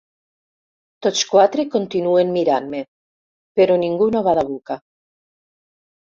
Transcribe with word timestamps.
Tots 1.05 1.19
quatre 1.33 1.65
continuen 1.75 2.31
mirant-me, 2.37 2.79
però 3.61 3.75
ningú 3.83 4.07
no 4.15 4.23
bada 4.29 4.45
boca. 4.49 4.79